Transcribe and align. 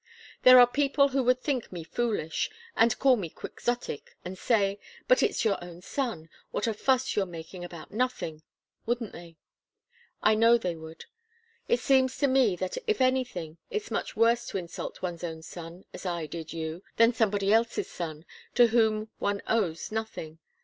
There 0.41 0.57
are 0.59 0.65
people 0.65 1.09
who 1.09 1.21
would 1.25 1.41
think 1.41 1.71
me 1.71 1.83
foolish, 1.83 2.49
and 2.75 2.97
call 2.97 3.15
me 3.17 3.29
quixotic, 3.29 4.15
and 4.25 4.35
say, 4.35 4.79
'But 5.07 5.21
it's 5.21 5.45
your 5.45 5.63
own 5.63 5.83
son 5.83 6.27
what 6.49 6.65
a 6.65 6.73
fuss 6.73 7.15
you're 7.15 7.27
making 7.27 7.63
about 7.63 7.91
nothing.' 7.91 8.41
Wouldn't 8.87 9.11
they? 9.13 9.37
I 10.23 10.33
know 10.33 10.57
they 10.57 10.75
would. 10.75 11.05
It 11.67 11.81
seems 11.81 12.17
to 12.17 12.25
me 12.27 12.55
that, 12.55 12.79
if 12.87 12.99
anything, 12.99 13.59
it's 13.69 13.91
much 13.91 14.15
worse 14.15 14.47
to 14.47 14.57
insult 14.57 15.03
one's 15.03 15.23
own 15.23 15.43
son, 15.43 15.85
as 15.93 16.03
I 16.03 16.25
did 16.25 16.51
you, 16.51 16.81
than 16.97 17.13
somebody 17.13 17.53
else's 17.53 17.87
son, 17.87 18.25
to 18.55 18.69
whom 18.69 19.11
one 19.19 19.43
owes 19.45 19.91
nothing. 19.91 20.39